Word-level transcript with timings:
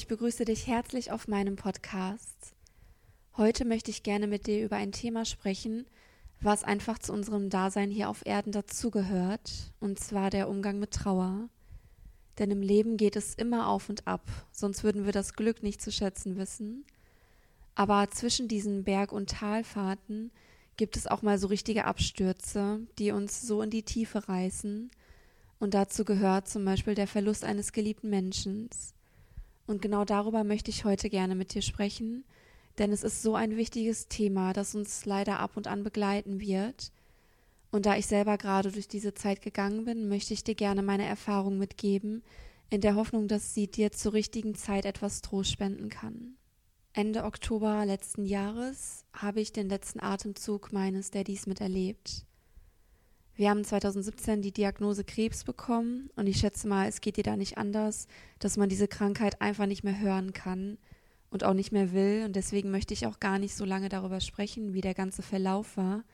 ich 0.00 0.06
begrüße 0.06 0.46
dich 0.46 0.66
herzlich 0.66 1.12
auf 1.12 1.28
meinem 1.28 1.56
Podcast. 1.56 2.54
Heute 3.36 3.66
möchte 3.66 3.90
ich 3.90 4.02
gerne 4.02 4.28
mit 4.28 4.46
dir 4.46 4.64
über 4.64 4.76
ein 4.76 4.92
Thema 4.92 5.26
sprechen, 5.26 5.84
was 6.40 6.64
einfach 6.64 6.98
zu 6.98 7.12
unserem 7.12 7.50
Dasein 7.50 7.90
hier 7.90 8.08
auf 8.08 8.24
Erden 8.24 8.50
dazugehört, 8.50 9.74
und 9.78 10.00
zwar 10.00 10.30
der 10.30 10.48
Umgang 10.48 10.78
mit 10.78 10.92
Trauer. 10.92 11.50
Denn 12.38 12.50
im 12.50 12.62
Leben 12.62 12.96
geht 12.96 13.14
es 13.14 13.34
immer 13.34 13.68
auf 13.68 13.90
und 13.90 14.06
ab, 14.06 14.22
sonst 14.52 14.84
würden 14.84 15.04
wir 15.04 15.12
das 15.12 15.34
Glück 15.34 15.62
nicht 15.62 15.82
zu 15.82 15.92
schätzen 15.92 16.38
wissen. 16.38 16.86
Aber 17.74 18.08
zwischen 18.08 18.48
diesen 18.48 18.84
Berg- 18.84 19.12
und 19.12 19.28
Talfahrten 19.28 20.30
gibt 20.78 20.96
es 20.96 21.08
auch 21.08 21.20
mal 21.20 21.36
so 21.36 21.48
richtige 21.48 21.84
Abstürze, 21.84 22.80
die 22.98 23.12
uns 23.12 23.42
so 23.42 23.60
in 23.60 23.68
die 23.68 23.82
Tiefe 23.82 24.26
reißen. 24.30 24.90
Und 25.58 25.74
dazu 25.74 26.06
gehört 26.06 26.48
zum 26.48 26.64
Beispiel 26.64 26.94
der 26.94 27.06
Verlust 27.06 27.44
eines 27.44 27.72
geliebten 27.72 28.08
Menschen. 28.08 28.70
Und 29.70 29.82
genau 29.82 30.04
darüber 30.04 30.42
möchte 30.42 30.72
ich 30.72 30.84
heute 30.84 31.08
gerne 31.08 31.36
mit 31.36 31.54
dir 31.54 31.62
sprechen, 31.62 32.24
denn 32.78 32.90
es 32.90 33.04
ist 33.04 33.22
so 33.22 33.36
ein 33.36 33.56
wichtiges 33.56 34.08
Thema, 34.08 34.52
das 34.52 34.74
uns 34.74 35.04
leider 35.04 35.38
ab 35.38 35.52
und 35.54 35.68
an 35.68 35.84
begleiten 35.84 36.40
wird. 36.40 36.90
Und 37.70 37.86
da 37.86 37.96
ich 37.96 38.08
selber 38.08 38.36
gerade 38.36 38.72
durch 38.72 38.88
diese 38.88 39.14
Zeit 39.14 39.42
gegangen 39.42 39.84
bin, 39.84 40.08
möchte 40.08 40.34
ich 40.34 40.42
dir 40.42 40.56
gerne 40.56 40.82
meine 40.82 41.04
Erfahrung 41.04 41.56
mitgeben, 41.56 42.24
in 42.68 42.80
der 42.80 42.96
Hoffnung, 42.96 43.28
dass 43.28 43.54
sie 43.54 43.68
dir 43.68 43.92
zur 43.92 44.12
richtigen 44.12 44.56
Zeit 44.56 44.86
etwas 44.86 45.20
Trost 45.20 45.52
spenden 45.52 45.88
kann. 45.88 46.34
Ende 46.92 47.22
Oktober 47.22 47.86
letzten 47.86 48.24
Jahres 48.24 49.04
habe 49.12 49.40
ich 49.40 49.52
den 49.52 49.68
letzten 49.68 50.00
Atemzug 50.00 50.72
meines 50.72 51.12
Daddys 51.12 51.46
miterlebt. 51.46 52.26
Wir 53.40 53.48
haben 53.48 53.64
2017 53.64 54.42
die 54.42 54.52
Diagnose 54.52 55.02
Krebs 55.02 55.44
bekommen 55.44 56.10
und 56.14 56.26
ich 56.26 56.36
schätze 56.36 56.68
mal, 56.68 56.86
es 56.86 57.00
geht 57.00 57.16
dir 57.16 57.22
da 57.22 57.38
nicht 57.38 57.56
anders, 57.56 58.06
dass 58.38 58.58
man 58.58 58.68
diese 58.68 58.86
Krankheit 58.86 59.40
einfach 59.40 59.64
nicht 59.64 59.82
mehr 59.82 59.98
hören 59.98 60.34
kann 60.34 60.76
und 61.30 61.42
auch 61.44 61.54
nicht 61.54 61.72
mehr 61.72 61.92
will 61.92 62.24
und 62.26 62.36
deswegen 62.36 62.70
möchte 62.70 62.92
ich 62.92 63.06
auch 63.06 63.18
gar 63.18 63.38
nicht 63.38 63.54
so 63.54 63.64
lange 63.64 63.88
darüber 63.88 64.20
sprechen, 64.20 64.74
wie 64.74 64.82
der 64.82 64.92
ganze 64.92 65.22
Verlauf 65.22 65.78
war, 65.78 66.04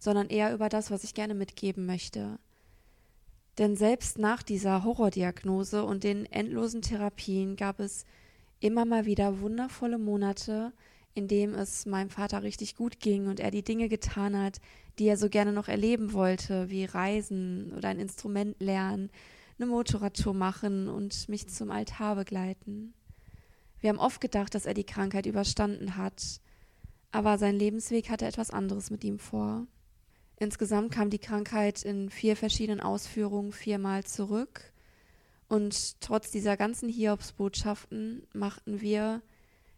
sondern 0.00 0.26
eher 0.26 0.52
über 0.52 0.68
das, 0.68 0.90
was 0.90 1.04
ich 1.04 1.14
gerne 1.14 1.34
mitgeben 1.34 1.86
möchte. 1.86 2.40
Denn 3.58 3.76
selbst 3.76 4.18
nach 4.18 4.42
dieser 4.42 4.82
Horrordiagnose 4.82 5.84
und 5.84 6.02
den 6.02 6.26
endlosen 6.26 6.82
Therapien 6.82 7.54
gab 7.54 7.78
es 7.78 8.04
immer 8.58 8.84
mal 8.84 9.06
wieder 9.06 9.38
wundervolle 9.38 9.98
Monate, 9.98 10.72
in 11.14 11.28
dem 11.28 11.54
es 11.54 11.86
meinem 11.86 12.10
Vater 12.10 12.42
richtig 12.42 12.74
gut 12.74 12.98
ging 13.00 13.28
und 13.28 13.40
er 13.40 13.50
die 13.50 13.62
Dinge 13.62 13.88
getan 13.88 14.36
hat, 14.36 14.60
die 14.98 15.06
er 15.06 15.16
so 15.16 15.28
gerne 15.28 15.52
noch 15.52 15.68
erleben 15.68 16.12
wollte, 16.12 16.70
wie 16.70 16.84
Reisen 16.84 17.72
oder 17.76 17.88
ein 17.88 18.00
Instrument 18.00 18.56
lernen, 18.60 19.10
eine 19.58 19.66
Motorradtour 19.66 20.34
machen 20.34 20.88
und 20.88 21.28
mich 21.28 21.48
zum 21.48 21.70
Altar 21.70 22.16
begleiten. 22.16 22.94
Wir 23.78 23.90
haben 23.90 23.98
oft 23.98 24.20
gedacht, 24.20 24.54
dass 24.54 24.66
er 24.66 24.74
die 24.74 24.84
Krankheit 24.84 25.26
überstanden 25.26 25.96
hat, 25.96 26.40
aber 27.12 27.38
sein 27.38 27.56
Lebensweg 27.56 28.10
hatte 28.10 28.26
etwas 28.26 28.50
anderes 28.50 28.90
mit 28.90 29.04
ihm 29.04 29.18
vor. 29.18 29.66
Insgesamt 30.36 30.90
kam 30.90 31.10
die 31.10 31.18
Krankheit 31.20 31.84
in 31.84 32.10
vier 32.10 32.36
verschiedenen 32.36 32.80
Ausführungen 32.80 33.52
viermal 33.52 34.02
zurück 34.02 34.72
und 35.48 36.00
trotz 36.00 36.32
dieser 36.32 36.56
ganzen 36.56 36.88
Hiobsbotschaften 36.88 38.26
machten 38.32 38.80
wir 38.80 39.22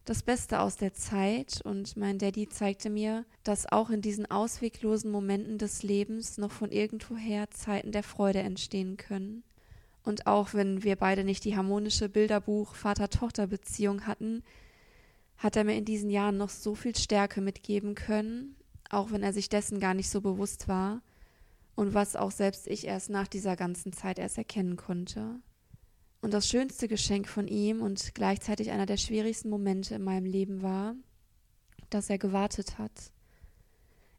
das 0.09 0.23
Beste 0.23 0.61
aus 0.61 0.77
der 0.77 0.93
Zeit 0.93 1.59
und 1.65 1.97
mein 1.97 2.17
Daddy 2.17 2.47
zeigte 2.47 2.89
mir, 2.89 3.25
dass 3.43 3.69
auch 3.69 3.89
in 3.89 4.01
diesen 4.01 4.25
ausweglosen 4.25 5.11
Momenten 5.11 5.57
des 5.57 5.83
Lebens 5.83 6.37
noch 6.37 6.51
von 6.51 6.71
irgendwoher 6.71 7.51
Zeiten 7.51 7.91
der 7.91 8.03
Freude 8.03 8.39
entstehen 8.39 8.95
können. 8.95 9.43
Und 10.03 10.25
auch 10.25 10.53
wenn 10.53 10.83
wir 10.83 10.95
beide 10.95 11.25
nicht 11.25 11.43
die 11.43 11.57
harmonische 11.57 12.07
Bilderbuch 12.07 12.73
Vater-Tochter-Beziehung 12.75 14.07
hatten, 14.07 14.43
hat 15.37 15.57
er 15.57 15.65
mir 15.65 15.75
in 15.75 15.83
diesen 15.83 16.09
Jahren 16.09 16.37
noch 16.37 16.49
so 16.49 16.73
viel 16.73 16.95
Stärke 16.95 17.41
mitgeben 17.41 17.93
können, 17.93 18.55
auch 18.89 19.11
wenn 19.11 19.23
er 19.23 19.33
sich 19.33 19.49
dessen 19.49 19.81
gar 19.81 19.93
nicht 19.93 20.09
so 20.09 20.21
bewusst 20.21 20.69
war 20.69 21.01
und 21.75 21.93
was 21.93 22.15
auch 22.15 22.31
selbst 22.31 22.67
ich 22.67 22.87
erst 22.87 23.09
nach 23.09 23.27
dieser 23.27 23.57
ganzen 23.57 23.91
Zeit 23.91 24.19
erst 24.19 24.37
erkennen 24.37 24.77
konnte. 24.77 25.41
Und 26.21 26.33
das 26.33 26.47
schönste 26.47 26.87
Geschenk 26.87 27.27
von 27.27 27.47
ihm 27.47 27.81
und 27.81 28.15
gleichzeitig 28.15 28.71
einer 28.71 28.85
der 28.85 28.97
schwierigsten 28.97 29.49
Momente 29.49 29.95
in 29.95 30.03
meinem 30.03 30.25
Leben 30.25 30.61
war, 30.61 30.95
dass 31.89 32.09
er 32.09 32.17
gewartet 32.17 32.77
hat. 32.77 33.11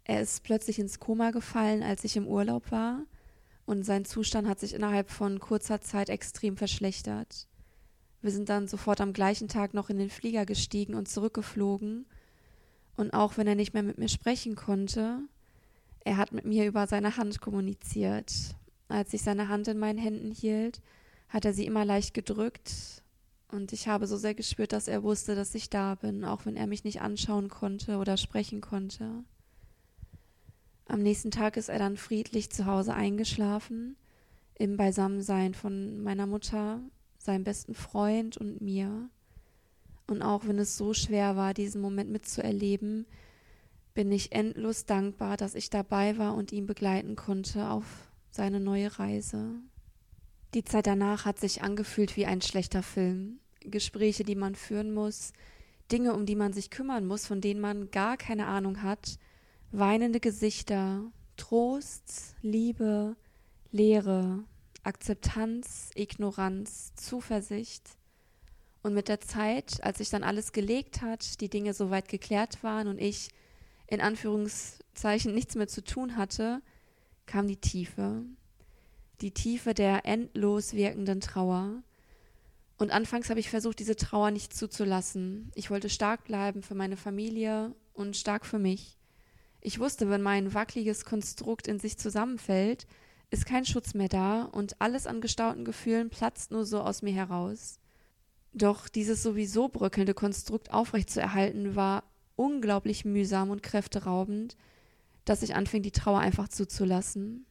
Er 0.05 0.23
ist 0.23 0.43
plötzlich 0.43 0.79
ins 0.79 1.01
Koma 1.01 1.33
gefallen, 1.33 1.83
als 1.83 2.05
ich 2.05 2.17
im 2.17 2.27
Urlaub 2.27 2.71
war, 2.71 3.03
und 3.67 3.85
sein 3.85 4.07
Zustand 4.07 4.49
hat 4.49 4.59
sich 4.59 4.73
innerhalb 4.73 5.11
von 5.11 5.41
kurzer 5.41 5.83
Zeit 5.83 6.09
extrem 6.09 6.57
verschlechtert. 6.57 7.47
Wir 8.23 8.31
sind 8.31 8.49
dann 8.49 8.69
sofort 8.69 9.01
am 9.03 9.13
gleichen 9.13 9.49
Tag 9.49 9.75
noch 9.75 9.91
in 9.91 9.99
den 9.99 10.09
Flieger 10.09 10.47
gestiegen 10.47 10.95
und 10.95 11.09
zurückgeflogen, 11.09 12.07
und 12.97 13.13
auch 13.13 13.37
wenn 13.37 13.47
er 13.47 13.55
nicht 13.55 13.75
mehr 13.75 13.83
mit 13.85 13.99
mir 13.99 14.09
sprechen 14.09 14.57
konnte, 14.57 15.21
er 16.01 16.17
hat 16.17 16.33
mit 16.33 16.45
mir 16.45 16.67
über 16.67 16.87
seine 16.87 17.17
Hand 17.17 17.41
kommuniziert. 17.41 18.33
Als 18.89 19.13
ich 19.13 19.23
seine 19.23 19.49
Hand 19.49 19.69
in 19.69 19.79
meinen 19.79 19.99
Händen 19.99 20.33
hielt, 20.33 20.81
hat 21.29 21.45
er 21.45 21.53
sie 21.53 21.67
immer 21.67 21.85
leicht 21.85 22.15
gedrückt 22.15 23.03
und 23.51 23.73
ich 23.73 23.89
habe 23.89 24.07
so 24.07 24.17
sehr 24.17 24.35
gespürt, 24.35 24.73
dass 24.73 24.89
er 24.89 25.03
wusste, 25.03 25.35
dass 25.35 25.55
ich 25.55 25.71
da 25.71 25.95
bin, 25.95 26.25
auch 26.25 26.45
wenn 26.45 26.57
er 26.57 26.67
mich 26.67 26.85
nicht 26.85 27.01
anschauen 27.01 27.49
konnte 27.49 27.97
oder 27.97 28.17
sprechen 28.17 28.61
konnte. 28.61 29.25
Am 30.87 31.03
nächsten 31.03 31.31
Tag 31.31 31.57
ist 31.57 31.69
er 31.69 31.79
dann 31.79 31.97
friedlich 31.97 32.51
zu 32.51 32.67
Hause 32.67 32.95
eingeschlafen, 32.95 33.97
im 34.55 34.77
Beisammensein 34.77 35.55
von 35.55 36.03
meiner 36.03 36.27
Mutter, 36.27 36.81
seinem 37.19 37.45
besten 37.45 37.75
Freund 37.75 38.37
und 38.37 38.61
mir. 38.61 39.09
Und 40.07 40.23
auch 40.23 40.47
wenn 40.47 40.59
es 40.59 40.77
so 40.77 40.95
schwer 40.95 41.37
war, 41.37 41.55
diesen 41.55 41.81
Moment 41.81 42.11
mitzuerleben, 42.11 43.07
bin 43.95 44.13
ich 44.13 44.33
endlos 44.33 44.87
dankbar, 44.87 45.37
dass 45.37 45.55
ich 45.55 45.71
dabei 45.71 46.19
war 46.19 46.35
und 46.35 46.53
ihn 46.53 46.67
begleiten 46.67 47.17
konnte 47.17 47.69
auf 47.69 48.11
seine 48.31 48.61
neue 48.61 48.99
Reise. 48.99 49.57
Die 50.55 50.65
Zeit 50.65 50.87
danach 50.87 51.25
hat 51.25 51.39
sich 51.39 51.63
angefühlt 51.63 52.17
wie 52.17 52.27
ein 52.27 52.41
schlechter 52.41 52.83
Film. 52.83 53.41
Gespräche, 53.61 54.25
die 54.25 54.35
man 54.35 54.55
führen 54.55 54.95
muss, 54.95 55.33
Dinge, 55.93 56.15
um 56.15 56.27
die 56.27 56.37
man 56.37 56.53
sich 56.53 56.71
kümmern 56.71 57.07
muss, 57.07 57.27
von 57.27 57.41
denen 57.41 57.61
man 57.61 57.91
gar 57.91 58.17
keine 58.17 58.47
Ahnung 58.47 58.83
hat, 58.83 59.19
weinende 59.73 60.21
Gesichter, 60.21 61.03
Trost, 61.37 62.35
Liebe, 62.41 63.17
Leere, 63.71 64.45
Akzeptanz, 64.83 65.91
Ignoranz, 65.95 66.95
Zuversicht. 66.95 67.91
Und 68.83 68.95
mit 68.95 69.09
der 69.09 69.21
Zeit, 69.21 69.83
als 69.83 69.99
sich 69.99 70.09
dann 70.09 70.23
alles 70.23 70.53
gelegt 70.53 71.03
hat, 71.03 71.41
die 71.41 71.51
Dinge 71.51 71.75
soweit 71.75 72.09
geklärt 72.09 72.63
waren 72.63 72.89
und 72.89 72.99
ich 72.99 73.29
in 73.87 74.01
Anführungszeichen 74.01 75.35
nichts 75.35 75.57
mehr 75.57 75.69
zu 75.69 75.83
tun 75.83 76.17
hatte, 76.17 76.63
kam 77.27 77.47
die 77.47 77.57
Tiefe, 77.57 78.25
die 79.21 79.33
Tiefe 79.33 79.75
der 79.75 80.05
endlos 80.07 80.75
wirkenden 80.75 81.21
Trauer. 81.21 81.83
Und 82.77 82.93
anfangs 82.93 83.29
habe 83.29 83.41
ich 83.41 83.51
versucht, 83.51 83.81
diese 83.81 83.97
Trauer 83.97 84.31
nicht 84.31 84.55
zuzulassen. 84.55 85.51
Ich 85.55 85.71
wollte 85.71 85.91
stark 85.91 86.25
bleiben 86.25 86.63
für 86.63 86.75
meine 86.75 86.97
Familie 86.97 87.75
und 87.93 88.17
stark 88.17 88.47
für 88.47 88.59
mich. 88.59 88.97
Ich 89.61 89.81
wusste, 89.81 90.09
wenn 90.09 90.23
mein 90.23 90.55
wackeliges 90.55 91.05
Konstrukt 91.05 91.67
in 91.67 91.81
sich 91.81 91.99
zusammenfällt, 91.99 92.87
ist 93.31 93.45
kein 93.45 93.65
Schutz 93.65 93.95
mehr 93.95 94.09
da 94.09 94.45
und 94.45 94.81
alles 94.81 95.07
an 95.07 95.21
gestauten 95.21 95.65
Gefühlen 95.65 96.09
platzt 96.09 96.51
nur 96.51 96.65
so 96.65 96.81
aus 96.81 97.03
mir 97.03 97.13
heraus. 97.13 97.81
Doch 98.53 98.89
dieses 98.89 99.23
sowieso 99.23 99.69
bröckelnde 99.69 100.15
Konstrukt 100.15 100.73
aufrechtzuerhalten 100.73 101.75
war 101.77 102.05
unglaublich 102.37 103.05
mühsam 103.05 103.51
und 103.51 103.63
kräfteraubend, 103.63 104.57
dass 105.25 105.43
ich 105.43 105.55
anfing, 105.55 105.83
die 105.83 105.91
Trauer 105.91 106.21
einfach 106.21 106.49
zuzulassen. 106.49 107.45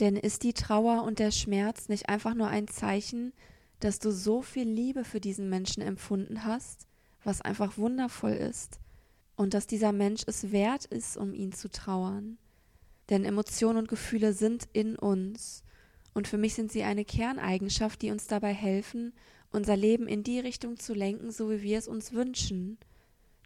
Denn 0.00 0.16
ist 0.16 0.42
die 0.42 0.54
Trauer 0.54 1.04
und 1.04 1.18
der 1.18 1.30
Schmerz 1.30 1.88
nicht 1.88 2.08
einfach 2.08 2.34
nur 2.34 2.48
ein 2.48 2.68
Zeichen, 2.68 3.32
dass 3.80 3.98
du 3.98 4.10
so 4.10 4.40
viel 4.40 4.68
Liebe 4.68 5.04
für 5.04 5.20
diesen 5.20 5.50
Menschen 5.50 5.82
empfunden 5.82 6.44
hast, 6.44 6.86
was 7.22 7.42
einfach 7.42 7.76
wundervoll 7.76 8.32
ist, 8.32 8.80
und 9.36 9.52
dass 9.52 9.66
dieser 9.66 9.92
Mensch 9.92 10.22
es 10.26 10.52
wert 10.52 10.86
ist, 10.86 11.16
um 11.16 11.34
ihn 11.34 11.52
zu 11.52 11.70
trauern? 11.70 12.38
Denn 13.10 13.24
Emotionen 13.24 13.78
und 13.78 13.88
Gefühle 13.88 14.32
sind 14.32 14.68
in 14.72 14.96
uns, 14.96 15.64
und 16.14 16.28
für 16.28 16.38
mich 16.38 16.54
sind 16.54 16.72
sie 16.72 16.82
eine 16.82 17.04
Kerneigenschaft, 17.04 18.02
die 18.02 18.10
uns 18.10 18.26
dabei 18.26 18.52
helfen, 18.52 19.12
unser 19.52 19.76
Leben 19.76 20.08
in 20.08 20.22
die 20.22 20.40
Richtung 20.40 20.78
zu 20.78 20.94
lenken, 20.94 21.30
so 21.30 21.50
wie 21.50 21.62
wir 21.62 21.78
es 21.78 21.88
uns 21.88 22.12
wünschen. 22.12 22.78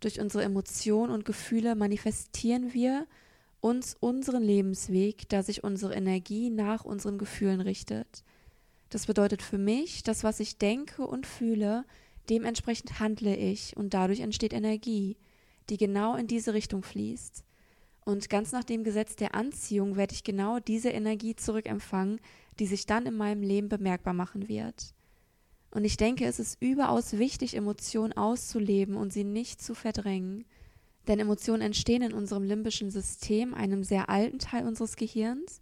Durch 0.01 0.21
unsere 0.21 0.45
Emotionen 0.45 1.13
und 1.13 1.25
Gefühle 1.25 1.75
manifestieren 1.75 2.73
wir 2.73 3.07
uns 3.65 3.97
unseren 3.99 4.43
Lebensweg, 4.43 5.27
da 5.31 5.43
sich 5.43 5.65
unsere 5.65 5.95
Energie 5.95 6.51
nach 6.51 6.85
unseren 6.85 7.17
Gefühlen 7.17 7.63
richtet. 7.63 8.23
Das 8.91 9.07
bedeutet 9.07 9.41
für 9.41 9.57
mich, 9.57 10.03
dass 10.03 10.23
was 10.23 10.39
ich 10.39 10.59
denke 10.59 11.07
und 11.07 11.27
fühle, 11.27 11.87
dementsprechend 12.29 13.01
handle 13.01 13.35
ich 13.35 13.75
und 13.75 13.95
dadurch 13.95 14.21
entsteht 14.21 14.53
Energie, 14.53 15.17
die 15.71 15.79
genau 15.79 16.15
in 16.15 16.27
diese 16.27 16.53
Richtung 16.53 16.83
fließt. 16.83 17.43
Und 18.05 18.29
ganz 18.29 18.53
nach 18.53 18.65
dem 18.65 18.85
Gesetz 18.85 19.17
der 19.17 19.35
Anziehung 19.35 19.97
werde 19.97 20.13
ich 20.13 20.25
genau 20.25 20.59
diese 20.59 20.91
Energie 20.91 21.35
zurückempfangen, 21.35 22.21
die 22.59 22.67
sich 22.67 22.85
dann 22.85 23.07
in 23.07 23.17
meinem 23.17 23.43
Leben 23.43 23.71
bemerkbar 23.71 24.13
machen 24.13 24.47
wird. 24.47 24.93
Und 25.71 25.87
ich 25.87 25.97
denke, 25.97 26.27
es 26.27 26.39
ist 26.39 26.61
überaus 26.61 27.17
wichtig, 27.17 27.57
Emotionen 27.57 28.13
auszuleben 28.13 28.95
und 28.95 29.11
sie 29.11 29.25
nicht 29.25 29.63
zu 29.63 29.75
verdrängen. 29.75 30.45
Denn 31.07 31.21
Emotionen 31.21 31.63
entstehen 31.63 32.03
in 32.03 32.13
unserem 32.13 32.45
limbischen 32.45 32.91
System, 32.91 33.55
einem 33.55 33.85
sehr 33.85 34.09
alten 34.09 34.39
Teil 34.39 34.67
unseres 34.67 34.97
Gehirns, 34.97 35.61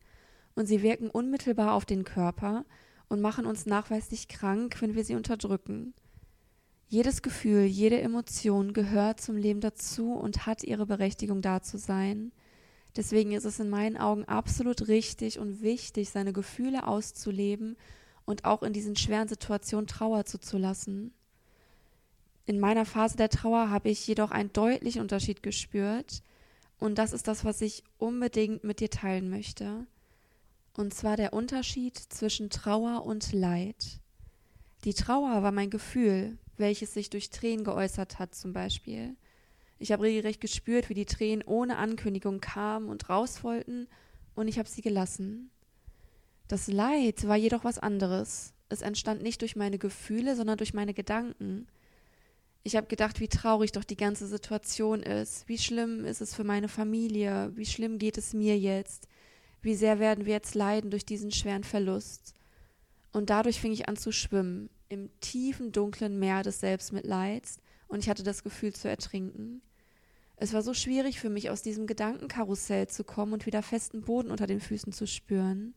und 0.55 0.67
sie 0.67 0.83
wirken 0.83 1.11
unmittelbar 1.11 1.73
auf 1.73 1.85
den 1.85 2.05
Körper 2.05 2.65
und 3.09 3.21
machen 3.21 3.47
uns 3.47 3.67
nachweislich 3.67 4.29
krank, 4.29 4.81
wenn 4.81 4.94
wir 4.94 5.05
sie 5.05 5.15
unterdrücken. 5.15 5.94
Jedes 6.89 7.23
Gefühl, 7.23 7.62
jede 7.62 8.00
Emotion 8.00 8.75
gehört 8.75 9.21
zum 9.21 9.37
Leben 9.37 9.61
dazu 9.61 10.12
und 10.12 10.47
hat 10.47 10.62
ihre 10.62 10.85
Berechtigung 10.85 11.41
da 11.41 11.62
zu 11.62 11.79
sein. 11.79 12.33
Deswegen 12.97 13.33
ist 13.33 13.47
es 13.47 13.59
in 13.59 13.71
meinen 13.71 13.97
Augen 13.97 14.27
absolut 14.27 14.88
richtig 14.88 15.38
und 15.38 15.62
wichtig, 15.62 16.11
seine 16.11 16.35
Gefühle 16.35 16.87
auszuleben 16.87 17.77
und 18.27 18.45
auch 18.45 18.62
in 18.62 18.75
diesen 18.75 18.97
schweren 18.97 19.29
Situationen 19.29 19.87
Trauer 19.87 20.27
zuzulassen. 20.27 21.15
In 22.44 22.59
meiner 22.59 22.85
Phase 22.85 23.17
der 23.17 23.29
Trauer 23.29 23.71
habe 23.71 23.89
ich 23.89 24.06
jedoch 24.06 24.31
einen 24.31 24.53
deutlichen 24.53 25.00
Unterschied 25.00 25.43
gespürt 25.43 26.23
und 26.79 26.99
das 26.99 27.12
ist 27.12 27.29
das, 27.29 27.44
was 27.44 27.61
ich 27.61 27.85
unbedingt 27.99 28.65
mit 28.65 28.81
dir 28.81 28.91
teilen 28.91 29.31
möchte. 29.31 29.87
Und 30.77 30.93
zwar 30.94 31.17
der 31.17 31.33
Unterschied 31.33 31.97
zwischen 31.97 32.50
Trauer 32.50 33.05
und 33.05 33.33
Leid. 33.33 34.00
Die 34.85 34.94
Trauer 34.94 35.43
war 35.43 35.53
mein 35.53 35.71
Gefühl, 35.71 36.39
welches 36.56 36.94
sich 36.94 37.11
durch 37.11 37.31
Tränen 37.31 37.65
geäußert 37.65 38.19
hat 38.19 38.35
zum 38.35 38.53
Beispiel. 38.53 39.15
Ich 39.79 39.93
habe 39.93 40.05
regelrecht 40.05 40.41
gespürt, 40.41 40.88
wie 40.88 40.95
die 40.95 41.06
Tränen 41.06 41.45
ohne 41.45 41.77
Ankündigung 41.77 42.41
kamen 42.41 42.88
und 42.88 43.09
raus 43.09 43.45
wollten, 43.45 43.87
und 44.35 44.49
ich 44.49 44.59
habe 44.59 44.69
sie 44.69 44.81
gelassen. 44.81 45.50
Das 46.49 46.67
Leid 46.67 47.29
war 47.29 47.37
jedoch 47.37 47.65
was 47.65 47.79
anderes. 47.79 48.55
Es 48.69 48.83
entstand 48.83 49.23
nicht 49.23 49.43
durch 49.43 49.56
meine 49.56 49.79
Gefühle, 49.79 50.37
sondern 50.37 50.56
durch 50.56 50.75
meine 50.75 50.95
Gedanken. 50.95 51.67
Ich 52.64 52.76
habe 52.76 52.87
gedacht, 52.87 53.19
wie 53.19 53.29
traurig 53.29 53.73
doch 53.73 53.85
die 53.85 53.97
ganze 53.97 54.26
Situation 54.26 55.03
ist, 55.03 55.49
wie 55.49 55.59
schlimm 55.59 56.05
ist 56.05 56.20
es 56.20 56.35
für 56.35 56.44
meine 56.44 56.69
Familie, 56.69 57.50
wie 57.56 57.67
schlimm 57.67 57.99
geht 57.99 58.19
es 58.19 58.35
mir 58.35 58.56
jetzt, 58.56 59.09
wie 59.62 59.75
sehr 59.75 59.99
werden 59.99 60.26
wir 60.26 60.35
jetzt 60.35 60.55
leiden 60.55 60.91
durch 60.91 61.05
diesen 61.05 61.32
schweren 61.32 61.64
Verlust. 61.64 62.35
Und 63.12 63.31
dadurch 63.31 63.61
fing 63.61 63.73
ich 63.73 63.88
an 63.88 63.97
zu 63.97 64.12
schwimmen, 64.12 64.70
im 64.88 65.11
tiefen, 65.20 65.73
dunklen 65.73 66.19
Meer 66.19 66.43
des 66.43 66.61
Selbstmitleids, 66.61 67.59
und 67.88 67.99
ich 67.99 68.09
hatte 68.09 68.23
das 68.23 68.43
Gefühl 68.43 68.73
zu 68.73 68.88
ertrinken. 68.88 69.61
Es 70.37 70.55
war 70.55 70.62
so 70.62 70.73
schwierig 70.73 71.20
für 71.20 71.29
mich, 71.29 71.50
aus 71.50 71.62
diesem 71.62 71.87
Gedankenkarussell 71.87 72.88
zu 72.88 73.05
kommen 73.05 73.35
und 73.35 73.44
wieder 73.44 73.62
festen 73.62 74.00
Boden 74.03 74.31
unter 74.31 74.47
den 74.47 74.61
Füßen 74.61 74.93
zu 74.93 75.06
spüren. 75.06 75.75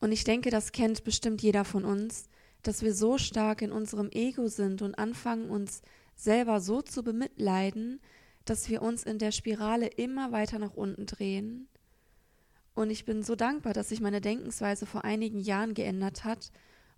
Und 0.00 0.10
ich 0.10 0.24
denke, 0.24 0.50
das 0.50 0.72
kennt 0.72 1.04
bestimmt 1.04 1.42
jeder 1.42 1.64
von 1.64 1.84
uns, 1.84 2.28
dass 2.62 2.82
wir 2.82 2.94
so 2.94 3.18
stark 3.18 3.62
in 3.62 3.72
unserem 3.72 4.10
Ego 4.10 4.48
sind 4.48 4.80
und 4.80 4.94
anfangen, 4.94 5.50
uns 5.50 5.82
selber 6.22 6.60
so 6.60 6.82
zu 6.82 7.02
bemitleiden, 7.02 8.00
dass 8.44 8.68
wir 8.68 8.82
uns 8.82 9.04
in 9.04 9.18
der 9.18 9.32
Spirale 9.32 9.86
immer 9.86 10.32
weiter 10.32 10.58
nach 10.58 10.74
unten 10.74 11.06
drehen. 11.06 11.68
Und 12.74 12.90
ich 12.90 13.04
bin 13.04 13.22
so 13.22 13.36
dankbar, 13.36 13.72
dass 13.72 13.90
sich 13.90 14.00
meine 14.00 14.20
Denkensweise 14.20 14.86
vor 14.86 15.04
einigen 15.04 15.40
Jahren 15.40 15.74
geändert 15.74 16.24
hat 16.24 16.50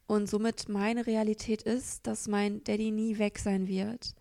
und 0.07 0.29
somit 0.29 0.69
meine 0.69 1.07
Realität 1.07 1.63
ist, 1.63 2.07
dass 2.07 2.29
mein 2.29 2.63
Daddy 2.65 2.91
nie 2.91 3.19
weg 3.19 3.39
sein 3.39 3.67
wird. 3.67 4.15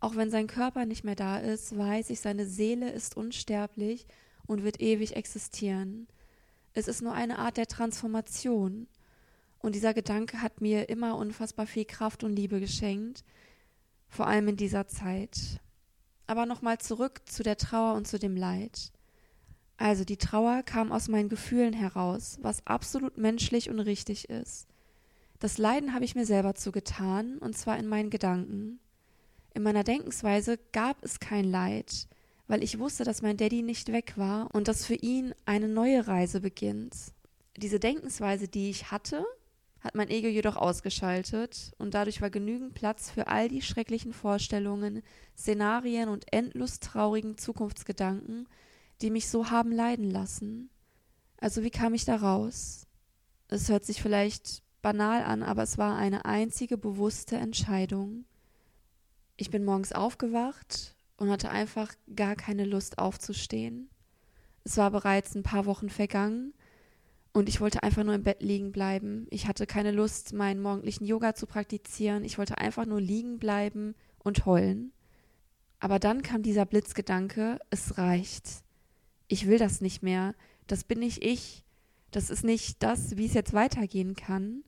Auch 0.00 0.16
wenn 0.16 0.30
sein 0.30 0.46
Körper 0.46 0.86
nicht 0.86 1.04
mehr 1.04 1.14
da 1.14 1.38
ist, 1.38 1.76
weiß 1.76 2.10
ich, 2.10 2.20
seine 2.20 2.46
Seele 2.46 2.90
ist 2.90 3.16
unsterblich 3.16 4.06
und 4.46 4.64
wird 4.64 4.80
ewig 4.80 5.16
existieren. 5.16 6.08
Es 6.72 6.88
ist 6.88 7.02
nur 7.02 7.12
eine 7.12 7.38
Art 7.38 7.56
der 7.56 7.66
Transformation. 7.66 8.86
Und 9.58 9.74
dieser 9.74 9.92
Gedanke 9.92 10.40
hat 10.40 10.60
mir 10.60 10.88
immer 10.88 11.16
unfassbar 11.16 11.66
viel 11.66 11.84
Kraft 11.84 12.24
und 12.24 12.32
Liebe 12.32 12.60
geschenkt, 12.60 13.24
vor 14.10 14.26
allem 14.26 14.48
in 14.48 14.56
dieser 14.56 14.86
Zeit. 14.86 15.60
Aber 16.26 16.44
nochmal 16.44 16.78
zurück 16.78 17.22
zu 17.24 17.42
der 17.42 17.56
Trauer 17.56 17.94
und 17.94 18.06
zu 18.06 18.18
dem 18.18 18.36
Leid. 18.36 18.92
Also 19.78 20.04
die 20.04 20.18
Trauer 20.18 20.62
kam 20.62 20.92
aus 20.92 21.08
meinen 21.08 21.30
Gefühlen 21.30 21.72
heraus, 21.72 22.38
was 22.42 22.66
absolut 22.66 23.16
menschlich 23.16 23.70
und 23.70 23.80
richtig 23.80 24.28
ist. 24.28 24.66
Das 25.38 25.56
Leiden 25.56 25.94
habe 25.94 26.04
ich 26.04 26.14
mir 26.14 26.26
selber 26.26 26.54
zugetan, 26.54 27.38
und 27.38 27.56
zwar 27.56 27.78
in 27.78 27.86
meinen 27.86 28.10
Gedanken. 28.10 28.78
In 29.54 29.62
meiner 29.62 29.82
Denkensweise 29.82 30.58
gab 30.72 31.02
es 31.02 31.18
kein 31.18 31.44
Leid, 31.44 32.08
weil 32.46 32.62
ich 32.62 32.78
wusste, 32.78 33.04
dass 33.04 33.22
mein 33.22 33.38
Daddy 33.38 33.62
nicht 33.62 33.90
weg 33.90 34.14
war 34.16 34.54
und 34.54 34.68
dass 34.68 34.84
für 34.84 34.96
ihn 34.96 35.34
eine 35.46 35.66
neue 35.66 36.06
Reise 36.06 36.40
beginnt. 36.40 36.94
Diese 37.56 37.80
Denkensweise, 37.80 38.48
die 38.48 38.68
ich 38.68 38.90
hatte, 38.90 39.24
hat 39.80 39.94
mein 39.94 40.10
Ego 40.10 40.28
jedoch 40.28 40.56
ausgeschaltet 40.56 41.72
und 41.78 41.94
dadurch 41.94 42.20
war 42.20 42.30
genügend 42.30 42.74
Platz 42.74 43.10
für 43.10 43.28
all 43.28 43.48
die 43.48 43.62
schrecklichen 43.62 44.12
Vorstellungen, 44.12 45.02
Szenarien 45.36 46.08
und 46.08 46.32
endlos 46.32 46.80
traurigen 46.80 47.38
Zukunftsgedanken, 47.38 48.46
die 49.00 49.10
mich 49.10 49.28
so 49.28 49.50
haben 49.50 49.72
leiden 49.72 50.10
lassen. 50.10 50.70
Also 51.38 51.62
wie 51.62 51.70
kam 51.70 51.94
ich 51.94 52.04
da 52.04 52.16
raus? 52.16 52.86
Es 53.48 53.68
hört 53.70 53.84
sich 53.84 54.02
vielleicht 54.02 54.62
banal 54.82 55.24
an, 55.24 55.42
aber 55.42 55.62
es 55.62 55.78
war 55.78 55.96
eine 55.96 56.26
einzige 56.26 56.76
bewusste 56.76 57.36
Entscheidung. 57.36 58.26
Ich 59.36 59.50
bin 59.50 59.64
morgens 59.64 59.92
aufgewacht 59.92 60.94
und 61.16 61.30
hatte 61.30 61.50
einfach 61.50 61.94
gar 62.14 62.36
keine 62.36 62.66
Lust 62.66 62.98
aufzustehen. 62.98 63.88
Es 64.64 64.76
war 64.76 64.90
bereits 64.90 65.34
ein 65.34 65.42
paar 65.42 65.64
Wochen 65.64 65.88
vergangen 65.88 66.52
und 67.32 67.48
ich 67.48 67.60
wollte 67.60 67.82
einfach 67.82 68.02
nur 68.02 68.14
im 68.14 68.24
Bett 68.24 68.42
liegen 68.42 68.72
bleiben. 68.72 69.26
Ich 69.30 69.46
hatte 69.46 69.66
keine 69.66 69.92
Lust, 69.92 70.32
meinen 70.32 70.60
morgendlichen 70.60 71.04
Yoga 71.04 71.34
zu 71.34 71.46
praktizieren. 71.46 72.24
Ich 72.24 72.38
wollte 72.38 72.58
einfach 72.58 72.86
nur 72.86 73.00
liegen 73.00 73.38
bleiben 73.38 73.94
und 74.18 74.46
heulen. 74.46 74.92
Aber 75.78 75.98
dann 75.98 76.22
kam 76.22 76.42
dieser 76.42 76.66
Blitzgedanke, 76.66 77.60
es 77.70 77.96
reicht. 77.98 78.62
Ich 79.28 79.46
will 79.46 79.58
das 79.58 79.80
nicht 79.80 80.02
mehr. 80.02 80.34
Das 80.66 80.82
bin 80.82 80.98
nicht 80.98 81.24
ich. 81.24 81.64
Das 82.10 82.30
ist 82.30 82.42
nicht 82.42 82.82
das, 82.82 83.16
wie 83.16 83.26
es 83.26 83.34
jetzt 83.34 83.52
weitergehen 83.52 84.16
kann. 84.16 84.64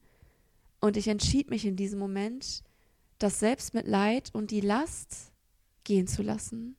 Und 0.80 0.96
ich 0.96 1.08
entschied 1.08 1.50
mich 1.50 1.66
in 1.66 1.76
diesem 1.76 1.98
Moment, 1.98 2.62
das 3.18 3.40
Selbstmitleid 3.40 4.30
und 4.32 4.50
die 4.52 4.60
Last 4.60 5.32
gehen 5.84 6.06
zu 6.06 6.22
lassen. 6.22 6.76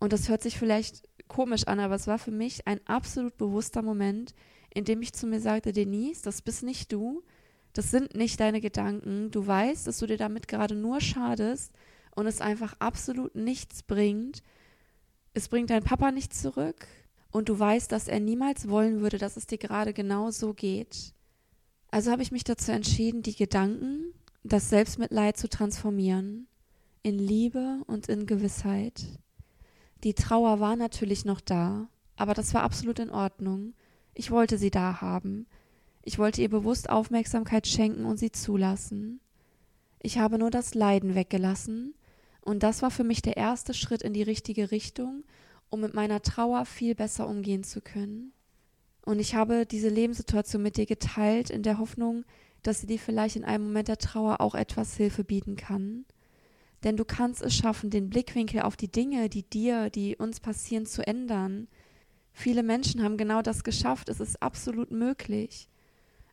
Und 0.00 0.12
das 0.12 0.28
hört 0.28 0.42
sich 0.42 0.58
vielleicht 0.58 1.08
komisch 1.28 1.64
an, 1.66 1.80
aber 1.80 1.94
es 1.94 2.06
war 2.06 2.18
für 2.18 2.30
mich 2.30 2.66
ein 2.66 2.80
absolut 2.86 3.36
bewusster 3.36 3.82
Moment, 3.82 4.34
in 4.76 4.84
dem 4.84 5.00
ich 5.00 5.14
zu 5.14 5.26
mir 5.26 5.40
sagte, 5.40 5.72
Denise, 5.72 6.20
das 6.22 6.42
bist 6.42 6.62
nicht 6.62 6.92
du, 6.92 7.22
das 7.72 7.90
sind 7.90 8.14
nicht 8.14 8.38
deine 8.38 8.60
Gedanken, 8.60 9.30
du 9.30 9.46
weißt, 9.46 9.86
dass 9.86 9.98
du 10.00 10.06
dir 10.06 10.18
damit 10.18 10.48
gerade 10.48 10.74
nur 10.74 11.00
schadest 11.00 11.72
und 12.14 12.26
es 12.26 12.42
einfach 12.42 12.74
absolut 12.78 13.34
nichts 13.34 13.82
bringt. 13.82 14.42
Es 15.32 15.48
bringt 15.48 15.70
dein 15.70 15.82
Papa 15.82 16.12
nicht 16.12 16.34
zurück 16.34 16.86
und 17.30 17.48
du 17.48 17.58
weißt, 17.58 17.90
dass 17.90 18.06
er 18.06 18.20
niemals 18.20 18.68
wollen 18.68 19.00
würde, 19.00 19.16
dass 19.16 19.38
es 19.38 19.46
dir 19.46 19.56
gerade 19.56 19.94
genau 19.94 20.30
so 20.30 20.52
geht. 20.52 21.14
Also 21.90 22.10
habe 22.10 22.22
ich 22.22 22.30
mich 22.32 22.44
dazu 22.44 22.70
entschieden, 22.70 23.22
die 23.22 23.34
Gedanken, 23.34 24.12
das 24.44 24.68
Selbstmitleid 24.68 25.38
zu 25.38 25.48
transformieren 25.48 26.48
in 27.02 27.18
Liebe 27.18 27.80
und 27.86 28.10
in 28.10 28.26
Gewissheit. 28.26 29.06
Die 30.04 30.12
Trauer 30.12 30.60
war 30.60 30.76
natürlich 30.76 31.24
noch 31.24 31.40
da, 31.40 31.88
aber 32.16 32.34
das 32.34 32.52
war 32.52 32.62
absolut 32.62 32.98
in 32.98 33.08
Ordnung. 33.08 33.72
Ich 34.18 34.30
wollte 34.30 34.56
sie 34.56 34.70
da 34.70 35.02
haben. 35.02 35.46
Ich 36.02 36.18
wollte 36.18 36.40
ihr 36.40 36.48
bewusst 36.48 36.88
Aufmerksamkeit 36.88 37.66
schenken 37.66 38.06
und 38.06 38.16
sie 38.16 38.32
zulassen. 38.32 39.20
Ich 40.00 40.18
habe 40.18 40.38
nur 40.38 40.50
das 40.50 40.74
Leiden 40.74 41.14
weggelassen, 41.14 41.94
und 42.40 42.62
das 42.62 42.80
war 42.80 42.90
für 42.90 43.04
mich 43.04 43.20
der 43.22 43.36
erste 43.36 43.74
Schritt 43.74 44.02
in 44.02 44.14
die 44.14 44.22
richtige 44.22 44.70
Richtung, 44.70 45.24
um 45.68 45.80
mit 45.80 45.94
meiner 45.94 46.22
Trauer 46.22 46.64
viel 46.64 46.94
besser 46.94 47.28
umgehen 47.28 47.62
zu 47.64 47.80
können. 47.80 48.32
Und 49.04 49.18
ich 49.18 49.34
habe 49.34 49.66
diese 49.66 49.88
Lebenssituation 49.88 50.62
mit 50.62 50.76
dir 50.76 50.86
geteilt, 50.86 51.50
in 51.50 51.62
der 51.62 51.78
Hoffnung, 51.78 52.24
dass 52.62 52.80
sie 52.80 52.86
dir 52.86 53.00
vielleicht 53.00 53.36
in 53.36 53.44
einem 53.44 53.64
Moment 53.64 53.88
der 53.88 53.98
Trauer 53.98 54.40
auch 54.40 54.54
etwas 54.54 54.96
Hilfe 54.96 55.24
bieten 55.24 55.56
kann. 55.56 56.06
Denn 56.84 56.96
du 56.96 57.04
kannst 57.04 57.42
es 57.42 57.54
schaffen, 57.54 57.90
den 57.90 58.08
Blickwinkel 58.08 58.62
auf 58.62 58.76
die 58.76 58.90
Dinge, 58.90 59.28
die 59.28 59.42
dir, 59.42 59.90
die 59.90 60.16
uns 60.16 60.40
passieren, 60.40 60.86
zu 60.86 61.06
ändern. 61.06 61.68
Viele 62.38 62.62
Menschen 62.62 63.02
haben 63.02 63.16
genau 63.16 63.40
das 63.40 63.64
geschafft. 63.64 64.10
Es 64.10 64.20
ist 64.20 64.42
absolut 64.42 64.90
möglich. 64.90 65.70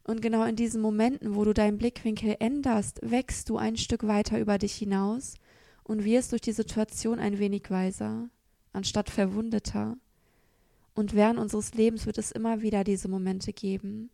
Und 0.03 0.21
genau 0.21 0.43
in 0.43 0.57
diesen 0.57 0.81
Momenten, 0.81 1.33
wo 1.33 1.45
du 1.45 1.53
deinen 1.53 1.77
Blickwinkel 1.77 2.35
änderst, 2.39 2.99
wächst 3.01 3.49
du 3.49 3.55
ein 3.55 3.77
Stück 3.77 4.05
weiter 4.05 4.37
über 4.37 4.57
dich 4.57 4.75
hinaus 4.75 5.35
und 5.85 6.03
wirst 6.03 6.33
durch 6.33 6.41
die 6.41 6.51
Situation 6.51 7.19
ein 7.19 7.39
wenig 7.39 7.71
weiser, 7.71 8.27
anstatt 8.73 9.09
verwundeter. 9.09 9.95
Und 10.93 11.15
während 11.15 11.39
unseres 11.39 11.73
Lebens 11.73 12.05
wird 12.05 12.17
es 12.17 12.33
immer 12.33 12.61
wieder 12.61 12.83
diese 12.83 13.07
Momente 13.07 13.53
geben. 13.53 14.09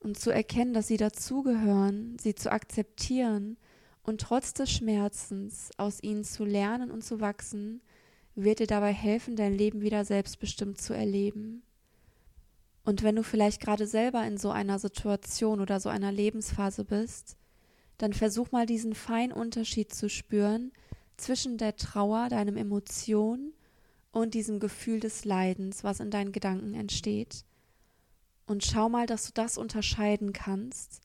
Und 0.00 0.18
zu 0.18 0.30
erkennen, 0.30 0.72
dass 0.72 0.86
sie 0.86 0.96
dazugehören, 0.96 2.16
sie 2.18 2.34
zu 2.34 2.50
akzeptieren 2.50 3.58
und 4.02 4.22
trotz 4.22 4.54
des 4.54 4.70
Schmerzens 4.70 5.72
aus 5.76 6.02
ihnen 6.02 6.24
zu 6.24 6.46
lernen 6.46 6.90
und 6.90 7.04
zu 7.04 7.20
wachsen, 7.20 7.82
wird 8.36 8.60
dir 8.60 8.66
dabei 8.66 8.92
helfen, 8.92 9.34
dein 9.34 9.54
Leben 9.54 9.80
wieder 9.80 10.04
selbstbestimmt 10.04 10.80
zu 10.80 10.92
erleben. 10.92 11.62
Und 12.84 13.02
wenn 13.02 13.16
du 13.16 13.24
vielleicht 13.24 13.60
gerade 13.60 13.86
selber 13.86 14.24
in 14.24 14.38
so 14.38 14.50
einer 14.50 14.78
Situation 14.78 15.60
oder 15.60 15.80
so 15.80 15.88
einer 15.88 16.12
Lebensphase 16.12 16.84
bist, 16.84 17.36
dann 17.98 18.12
versuch 18.12 18.52
mal 18.52 18.66
diesen 18.66 18.94
feinen 18.94 19.32
Unterschied 19.32 19.92
zu 19.92 20.08
spüren 20.08 20.70
zwischen 21.16 21.58
der 21.58 21.76
Trauer, 21.76 22.28
deinem 22.28 22.56
Emotion 22.56 23.52
und 24.12 24.34
diesem 24.34 24.60
Gefühl 24.60 25.00
des 25.00 25.24
Leidens, 25.24 25.82
was 25.82 26.00
in 26.00 26.10
deinen 26.10 26.32
Gedanken 26.32 26.74
entsteht. 26.74 27.44
Und 28.46 28.64
schau 28.64 28.88
mal, 28.88 29.06
dass 29.06 29.26
du 29.26 29.32
das 29.34 29.58
unterscheiden 29.58 30.32
kannst. 30.32 31.00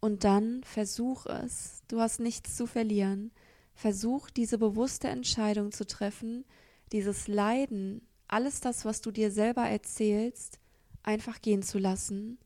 Und 0.00 0.24
dann 0.24 0.62
versuch 0.64 1.26
es. 1.26 1.82
Du 1.88 2.00
hast 2.00 2.20
nichts 2.20 2.56
zu 2.56 2.66
verlieren. 2.66 3.30
Versuch 3.78 4.28
diese 4.30 4.58
bewusste 4.58 5.06
Entscheidung 5.06 5.70
zu 5.70 5.86
treffen, 5.86 6.44
dieses 6.90 7.28
Leiden, 7.28 8.02
alles 8.26 8.60
das, 8.60 8.84
was 8.84 9.02
du 9.02 9.12
dir 9.12 9.30
selber 9.30 9.68
erzählst, 9.68 10.58
einfach 11.04 11.40
gehen 11.40 11.62
zu 11.62 11.78
lassen. 11.78 12.38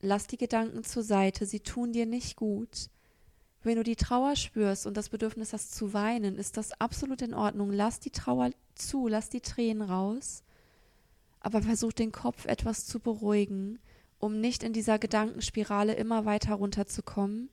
Lass 0.00 0.28
die 0.28 0.36
Gedanken 0.36 0.84
zur 0.84 1.02
Seite, 1.02 1.44
sie 1.44 1.58
tun 1.58 1.92
dir 1.92 2.06
nicht 2.06 2.36
gut. 2.36 2.88
Wenn 3.64 3.78
du 3.78 3.82
die 3.82 3.96
Trauer 3.96 4.36
spürst 4.36 4.86
und 4.86 4.96
das 4.96 5.08
Bedürfnis 5.08 5.52
hast 5.52 5.74
zu 5.74 5.92
weinen, 5.92 6.36
ist 6.36 6.56
das 6.56 6.70
absolut 6.80 7.20
in 7.20 7.34
Ordnung. 7.34 7.72
Lass 7.72 7.98
die 7.98 8.12
Trauer 8.12 8.50
zu, 8.76 9.08
lass 9.08 9.28
die 9.28 9.40
Tränen 9.40 9.82
raus, 9.82 10.44
aber 11.40 11.62
versuch 11.62 11.94
den 11.94 12.12
Kopf 12.12 12.46
etwas 12.46 12.86
zu 12.86 13.00
beruhigen, 13.00 13.80
um 14.20 14.40
nicht 14.40 14.62
in 14.62 14.72
dieser 14.72 15.00
Gedankenspirale 15.00 15.94
immer 15.94 16.26
weiter 16.26 16.54
runterzukommen, 16.54 17.50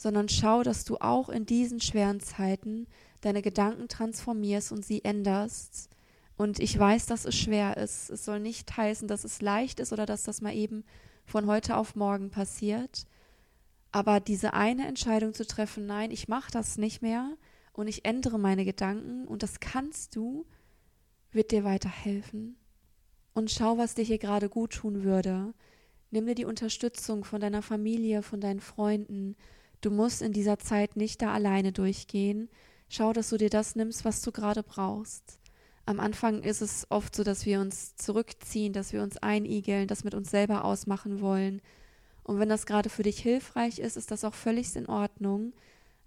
sondern 0.00 0.30
schau, 0.30 0.62
dass 0.62 0.86
du 0.86 0.96
auch 0.96 1.28
in 1.28 1.44
diesen 1.44 1.78
schweren 1.78 2.20
Zeiten 2.20 2.86
deine 3.20 3.42
Gedanken 3.42 3.86
transformierst 3.86 4.72
und 4.72 4.82
sie 4.82 5.04
änderst. 5.04 5.90
Und 6.38 6.58
ich 6.58 6.78
weiß, 6.78 7.04
dass 7.04 7.26
es 7.26 7.36
schwer 7.36 7.76
ist. 7.76 8.08
Es 8.08 8.24
soll 8.24 8.40
nicht 8.40 8.74
heißen, 8.74 9.08
dass 9.08 9.24
es 9.24 9.42
leicht 9.42 9.78
ist 9.78 9.92
oder 9.92 10.06
dass 10.06 10.22
das 10.22 10.40
mal 10.40 10.54
eben 10.54 10.84
von 11.26 11.44
heute 11.46 11.76
auf 11.76 11.96
morgen 11.96 12.30
passiert. 12.30 13.04
Aber 13.92 14.20
diese 14.20 14.54
eine 14.54 14.86
Entscheidung 14.86 15.34
zu 15.34 15.46
treffen, 15.46 15.84
nein, 15.84 16.12
ich 16.12 16.28
mache 16.28 16.50
das 16.50 16.78
nicht 16.78 17.02
mehr 17.02 17.36
und 17.74 17.86
ich 17.86 18.06
ändere 18.06 18.38
meine 18.38 18.64
Gedanken 18.64 19.28
und 19.28 19.42
das 19.42 19.60
kannst 19.60 20.16
du, 20.16 20.46
wird 21.30 21.50
dir 21.50 21.62
weiterhelfen. 21.62 22.56
Und 23.34 23.50
schau, 23.50 23.76
was 23.76 23.96
dir 23.96 24.04
hier 24.04 24.18
gerade 24.18 24.48
gut 24.48 24.72
tun 24.72 25.02
würde. 25.02 25.52
Nimm 26.10 26.24
dir 26.24 26.34
die 26.34 26.46
Unterstützung 26.46 27.22
von 27.22 27.42
deiner 27.42 27.60
Familie, 27.60 28.22
von 28.22 28.40
deinen 28.40 28.60
Freunden. 28.60 29.36
Du 29.80 29.90
musst 29.90 30.22
in 30.22 30.32
dieser 30.32 30.58
Zeit 30.58 30.96
nicht 30.96 31.22
da 31.22 31.32
alleine 31.32 31.72
durchgehen. 31.72 32.48
Schau, 32.88 33.12
dass 33.12 33.30
du 33.30 33.36
dir 33.36 33.50
das 33.50 33.76
nimmst, 33.76 34.04
was 34.04 34.22
du 34.22 34.32
gerade 34.32 34.62
brauchst. 34.62 35.38
Am 35.86 36.00
Anfang 36.00 36.42
ist 36.42 36.60
es 36.60 36.86
oft 36.90 37.16
so, 37.16 37.24
dass 37.24 37.46
wir 37.46 37.60
uns 37.60 37.96
zurückziehen, 37.96 38.72
dass 38.72 38.92
wir 38.92 39.02
uns 39.02 39.16
einigeln, 39.16 39.88
das 39.88 40.04
mit 40.04 40.14
uns 40.14 40.30
selber 40.30 40.64
ausmachen 40.64 41.20
wollen, 41.20 41.62
und 42.30 42.38
wenn 42.38 42.48
das 42.48 42.64
gerade 42.64 42.90
für 42.90 43.02
dich 43.02 43.18
hilfreich 43.18 43.80
ist, 43.80 43.96
ist 43.96 44.12
das 44.12 44.24
auch 44.24 44.34
völlig 44.34 44.76
in 44.76 44.86
Ordnung. 44.86 45.52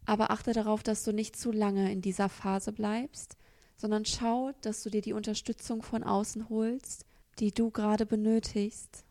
Aber 0.06 0.32
achte 0.32 0.54
darauf, 0.54 0.82
dass 0.82 1.04
du 1.04 1.12
nicht 1.12 1.36
zu 1.36 1.52
lange 1.52 1.92
in 1.92 2.02
dieser 2.02 2.30
Phase 2.30 2.72
bleibst, 2.72 3.36
sondern 3.76 4.06
schau, 4.06 4.52
dass 4.62 4.84
du 4.84 4.90
dir 4.90 5.02
die 5.02 5.12
Unterstützung 5.12 5.82
von 5.82 6.02
außen 6.02 6.48
holst, 6.48 7.06
die 7.40 7.52
du 7.52 7.72
gerade 7.72 8.06
benötigst. 8.06 9.04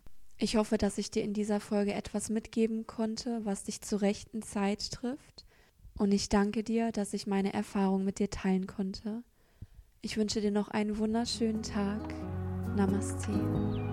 Ich 0.42 0.56
hoffe, 0.56 0.76
dass 0.76 0.98
ich 0.98 1.08
dir 1.08 1.22
in 1.22 1.34
dieser 1.34 1.60
Folge 1.60 1.94
etwas 1.94 2.28
mitgeben 2.28 2.84
konnte, 2.88 3.44
was 3.44 3.62
dich 3.62 3.80
zur 3.80 4.02
rechten 4.02 4.42
Zeit 4.42 4.90
trifft. 4.90 5.46
Und 5.96 6.10
ich 6.10 6.30
danke 6.30 6.64
dir, 6.64 6.90
dass 6.90 7.12
ich 7.12 7.28
meine 7.28 7.52
Erfahrung 7.52 8.02
mit 8.02 8.18
dir 8.18 8.28
teilen 8.28 8.66
konnte. 8.66 9.22
Ich 10.00 10.16
wünsche 10.16 10.40
dir 10.40 10.50
noch 10.50 10.66
einen 10.66 10.98
wunderschönen 10.98 11.62
Tag. 11.62 12.12
Namaste. 12.74 13.91